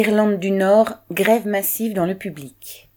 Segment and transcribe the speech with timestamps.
[0.00, 2.88] Irlande du Nord, grève massive dans le public.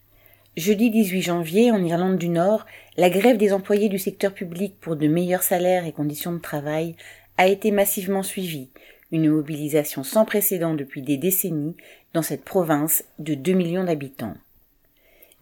[0.55, 4.95] Jeudi 18 janvier, en Irlande du Nord, la grève des employés du secteur public pour
[4.95, 6.95] de meilleurs salaires et conditions de travail
[7.37, 8.69] a été massivement suivie,
[9.11, 11.75] une mobilisation sans précédent depuis des décennies
[12.13, 14.37] dans cette province de 2 millions d'habitants.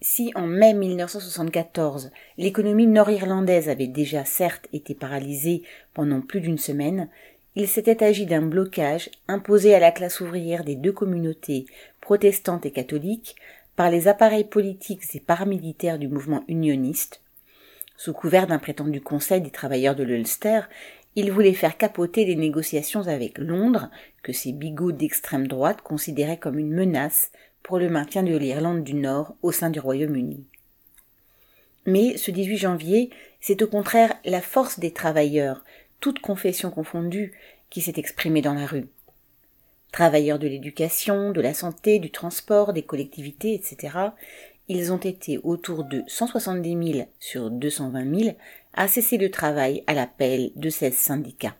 [0.00, 5.62] Si en mai 1974, l'économie nord-irlandaise avait déjà certes été paralysée
[5.94, 7.08] pendant plus d'une semaine,
[7.54, 11.66] il s'était agi d'un blocage imposé à la classe ouvrière des deux communautés,
[12.00, 13.36] protestantes et catholiques,
[13.76, 17.20] par les appareils politiques et paramilitaires du mouvement unioniste.
[17.96, 20.62] Sous couvert d'un prétendu conseil des travailleurs de l'Ulster,
[21.14, 23.90] il voulait faire capoter les négociations avec Londres,
[24.22, 27.30] que ces bigots d'extrême droite considéraient comme une menace
[27.62, 30.44] pour le maintien de l'Irlande du Nord au sein du Royaume-Uni.
[31.86, 33.10] Mais ce 18 janvier,
[33.40, 35.64] c'est au contraire la force des travailleurs,
[36.02, 37.32] toute confession confondue,
[37.70, 38.88] qui s'est exprimée dans la rue.
[39.92, 43.96] Travailleurs de l'éducation, de la santé, du transport, des collectivités, etc.,
[44.68, 48.36] ils ont été autour de 170 000 sur 220 000
[48.74, 51.56] à cesser le travail à l'appel de 16 syndicats.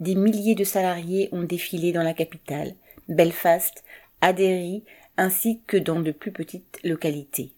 [0.00, 2.74] Des milliers de salariés ont défilé dans la capitale,
[3.08, 3.84] Belfast,
[4.20, 4.84] Adéry,
[5.16, 7.52] ainsi que dans de plus petites localités.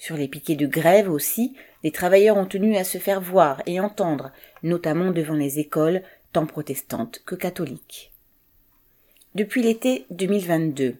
[0.00, 3.80] Sur les piquets de grève aussi, les travailleurs ont tenu à se faire voir et
[3.80, 8.10] entendre, notamment devant les écoles, tant protestantes que catholiques.
[9.34, 10.96] Depuis l'été 2022,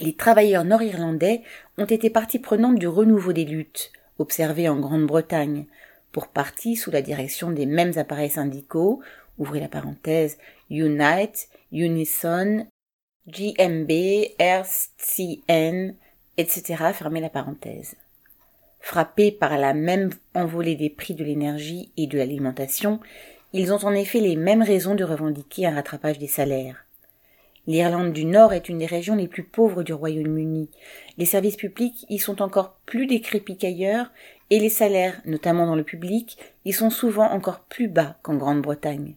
[0.00, 1.42] les travailleurs nord-irlandais
[1.76, 5.66] ont été partie prenante du renouveau des luttes, observées en Grande-Bretagne,
[6.10, 9.02] pour partie sous la direction des mêmes appareils syndicaux,
[9.36, 10.38] ouvrez la parenthèse,
[10.70, 12.66] Unite, Unison,
[13.26, 13.90] GMB,
[14.38, 15.96] RCN,
[16.36, 16.92] etc.
[16.92, 17.96] Fermez la parenthèse.
[18.80, 23.00] Frappés par la même envolée des prix de l'énergie et de l'alimentation,
[23.52, 26.84] ils ont en effet les mêmes raisons de revendiquer un rattrapage des salaires.
[27.66, 30.68] L'Irlande du Nord est une des régions les plus pauvres du Royaume-Uni.
[31.16, 34.10] Les services publics y sont encore plus décrépits qu'ailleurs,
[34.50, 36.36] et les salaires, notamment dans le public,
[36.66, 39.14] y sont souvent encore plus bas qu'en Grande-Bretagne.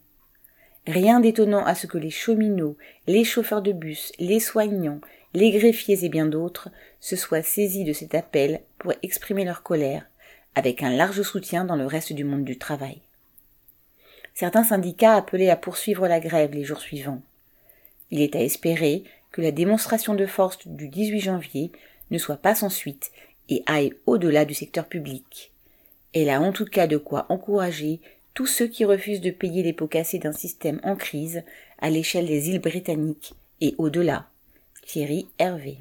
[0.87, 2.77] Rien d'étonnant à ce que les cheminots,
[3.07, 5.01] les chauffeurs de bus, les soignants,
[5.33, 6.69] les greffiers et bien d'autres
[7.01, 10.07] se soient saisis de cet appel pour exprimer leur colère,
[10.55, 13.01] avec un large soutien dans le reste du monde du travail.
[14.33, 17.21] Certains syndicats appelaient à poursuivre la grève les jours suivants.
[18.09, 21.71] Il est à espérer que la démonstration de force du 18 janvier
[22.11, 23.11] ne soit pas sans suite
[23.49, 25.51] et aille au-delà du secteur public.
[26.13, 27.99] Elle a en tout cas de quoi encourager
[28.37, 31.41] tous ceux qui refusent de payer les pots cassés d'un système en crise
[31.79, 34.27] à l'échelle des îles britanniques et au-delà.
[34.85, 35.79] Thierry Hervé.